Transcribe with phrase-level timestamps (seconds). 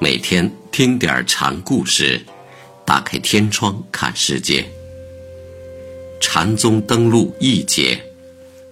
[0.00, 2.24] 每天听点禅故事，
[2.86, 4.64] 打开天窗看世界。
[6.20, 8.00] 禅宗登陆一节，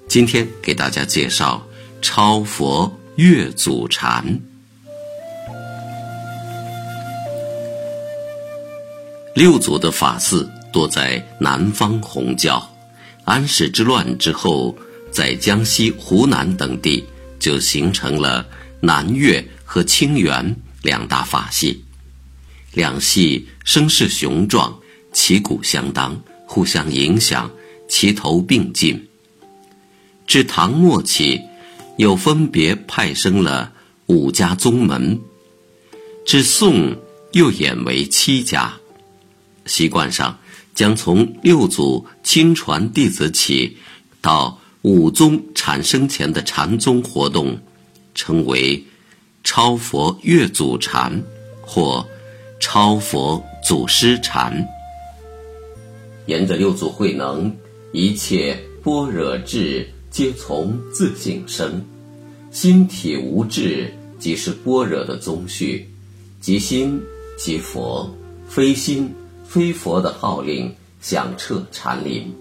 [0.07, 1.67] 今天给大家介绍
[2.01, 4.41] 超佛月祖禅。
[9.35, 12.65] 六祖的法寺多在南方弘教，
[13.25, 14.73] 安史之乱之后，
[15.11, 17.05] 在江西、湖南等地
[17.41, 18.47] 就形成了
[18.81, 20.55] 南岳和清源
[20.87, 21.85] 两大法系。
[22.73, 24.79] 两系声势雄壮，
[25.13, 27.51] 旗鼓相当，互相影响，
[27.89, 29.09] 齐头并进。
[30.27, 31.43] 至唐末期，
[31.97, 33.73] 又分别派生了
[34.07, 35.19] 五家宗门；
[36.25, 36.97] 至宋，
[37.33, 38.75] 又演为七家。
[39.65, 40.39] 习惯上，
[40.75, 43.79] 将从六祖亲传弟子起，
[44.21, 47.59] 到五宗产生前的禅宗活动，
[48.15, 48.85] 称为
[49.47, 51.23] 超佛越祖禅
[51.63, 52.05] 或
[52.59, 54.53] 超佛祖师禅。
[56.27, 57.55] 沿着六祖慧能，
[57.93, 61.81] 一切般若智皆从自性生，
[62.51, 65.89] 心体无智即是般若的宗序，
[66.41, 67.01] 即心
[67.39, 68.13] 即佛，
[68.49, 69.15] 非心。
[69.49, 72.35] 非佛的号令响彻禅林，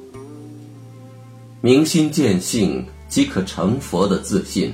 [1.61, 4.73] 明心见性即可成佛的自信，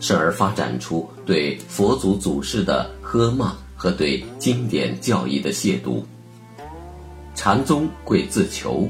[0.00, 6.02] 甚而发展出对佛祖祖师的呵骂和对经典教义的亵渎。
[7.34, 8.88] 禅宗贵自求，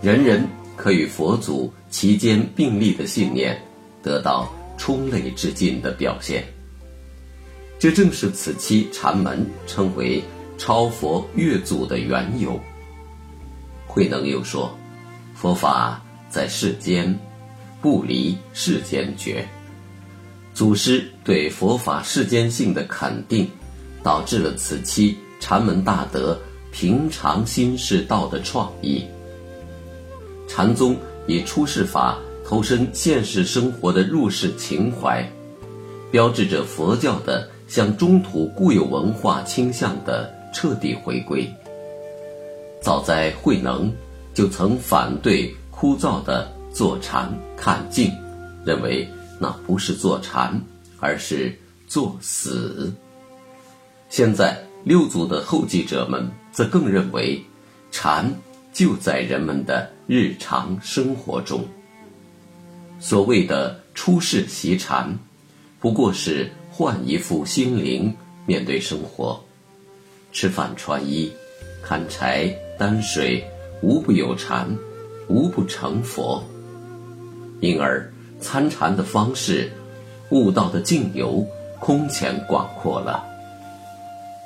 [0.00, 3.60] 人人可与佛祖其间并立的信念，
[4.02, 6.44] 得到充类至尽的表现。
[7.78, 10.22] 这正是此期禅门称为。
[10.58, 12.60] 超佛越祖的缘由。
[13.88, 14.72] 慧能又说
[15.34, 17.18] ：“佛法在世间，
[17.80, 19.44] 不离世间觉。”
[20.54, 23.48] 祖师对佛法世间性的肯定，
[24.02, 26.38] 导致了此期禅门大德
[26.70, 29.04] 平常心是道的创意。
[30.48, 30.96] 禅宗
[31.26, 35.26] 以出世法投身现实生活的入世情怀，
[36.10, 40.42] 标志着佛教的向中土固有文化倾向的。
[40.54, 41.50] 彻底回归。
[42.82, 43.90] 早在慧能
[44.34, 48.12] 就曾反对枯燥的坐禅看静，
[48.62, 49.08] 认为
[49.42, 50.62] 那不是坐禅，
[51.00, 51.52] 而是
[51.88, 52.94] 作死。
[54.08, 57.44] 现在六祖的后继者们则更认为，
[57.90, 58.32] 禅
[58.72, 61.66] 就在人们的日常生活中。
[63.00, 65.12] 所谓的出世习禅，
[65.80, 68.14] 不过是换一副心灵
[68.46, 69.42] 面对生活。
[70.30, 71.32] 吃饭、穿衣、
[71.82, 72.46] 砍柴、
[72.78, 73.44] 担水，
[73.82, 74.68] 无不有禅，
[75.26, 76.40] 无不成佛。
[77.60, 78.08] 因而
[78.42, 79.72] 参禅的方式，
[80.30, 81.46] 悟道的境由
[81.80, 83.24] 空前广阔了。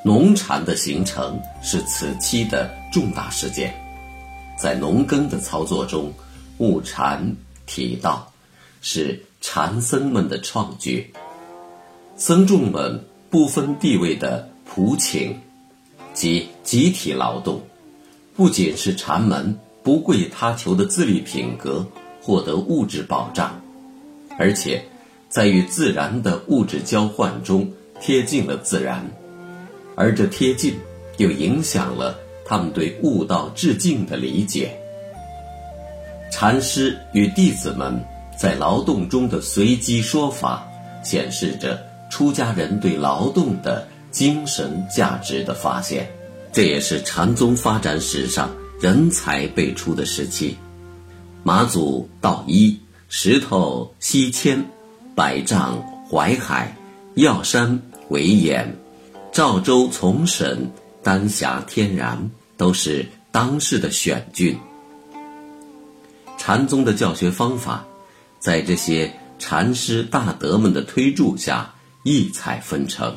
[0.04, 3.74] 农禅的形成是此期的重大事件，
[4.56, 6.12] 在农耕的操作中，
[6.58, 7.34] 悟禅
[7.66, 8.30] 体道，
[8.80, 11.12] 是禅僧们的创举。
[12.16, 15.36] 僧众们不分地位的普请。
[16.14, 17.60] 即集体劳动，
[18.34, 21.86] 不仅是禅门不贵他求的自立品格
[22.22, 23.60] 获得物质保障，
[24.38, 24.82] 而且
[25.28, 27.70] 在与自然的物质交换中
[28.00, 29.04] 贴近了自然，
[29.94, 30.74] 而这贴近
[31.18, 34.76] 又影响了他们对悟道致敬的理解。
[36.30, 37.98] 禅师与弟子们
[38.38, 40.66] 在劳动中的随机说法，
[41.02, 43.86] 显示着出家人对劳动的。
[44.12, 46.08] 精神价值的发现，
[46.50, 48.48] 这也是禅宗发展史上
[48.80, 50.56] 人才辈出的时期。
[51.42, 52.78] 马祖道一，
[53.18, 54.62] 石头西迁，
[55.14, 56.76] 百丈淮海，
[57.14, 58.76] 药山为眼，
[59.32, 60.70] 赵州从沈，
[61.02, 64.58] 丹霞天然，都是当世的选俊。
[66.36, 67.86] 禅宗的教学方法，
[68.38, 73.16] 在这些禅师大德们的推助下，异彩纷呈。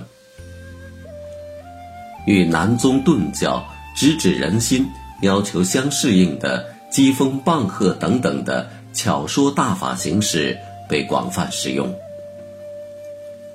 [2.26, 4.88] 与南宗顿教直指人心、
[5.24, 10.58] 要求相适应的机锋、棒喝等等的巧说大法形式
[10.88, 11.94] 被广泛使用。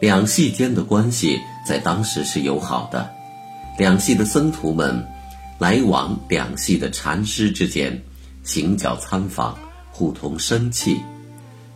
[0.01, 3.11] 两系间的关系在当时是友好的，
[3.79, 5.07] 两系的僧徒们
[5.59, 8.01] 来往两系的禅师之间，
[8.43, 9.59] 行脚参访，
[9.91, 11.01] 互通生气，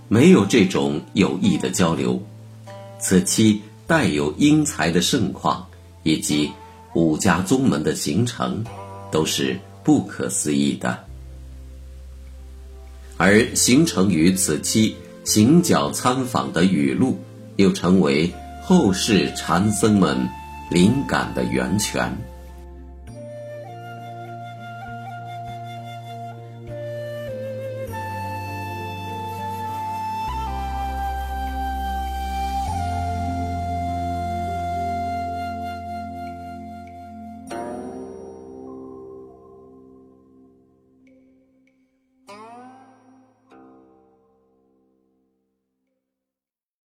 [0.09, 2.21] 没有这种有益的交流。
[2.99, 5.67] 此期带有英才的盛况，
[6.03, 6.51] 以及。
[6.95, 8.65] 五家宗门的形成，
[9.13, 11.05] 都是不可思议的。
[13.19, 17.19] 而形成于此期行脚参访的语录，
[17.57, 18.33] 又成为
[18.63, 20.29] 后世禅僧们
[20.71, 22.17] 灵感的源泉。